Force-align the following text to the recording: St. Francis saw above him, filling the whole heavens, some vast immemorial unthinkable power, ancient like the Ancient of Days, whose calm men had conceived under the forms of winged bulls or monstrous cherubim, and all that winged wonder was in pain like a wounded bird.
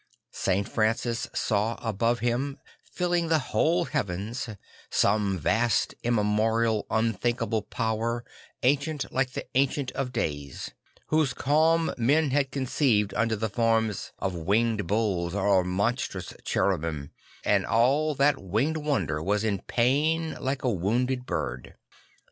St. 0.33 0.67
Francis 0.67 1.27
saw 1.31 1.75
above 1.75 2.21
him, 2.21 2.57
filling 2.91 3.27
the 3.27 3.37
whole 3.53 3.85
heavens, 3.85 4.49
some 4.89 5.37
vast 5.37 5.93
immemorial 6.01 6.87
unthinkable 6.89 7.61
power, 7.61 8.25
ancient 8.63 9.13
like 9.13 9.33
the 9.33 9.45
Ancient 9.53 9.91
of 9.91 10.11
Days, 10.11 10.71
whose 11.09 11.35
calm 11.35 11.93
men 11.99 12.31
had 12.31 12.49
conceived 12.49 13.13
under 13.13 13.35
the 13.35 13.47
forms 13.47 14.11
of 14.17 14.33
winged 14.33 14.87
bulls 14.87 15.35
or 15.35 15.63
monstrous 15.63 16.33
cherubim, 16.43 17.11
and 17.45 17.63
all 17.67 18.15
that 18.15 18.41
winged 18.41 18.77
wonder 18.77 19.21
was 19.21 19.43
in 19.43 19.59
pain 19.61 20.35
like 20.39 20.63
a 20.63 20.71
wounded 20.71 21.27
bird. 21.27 21.75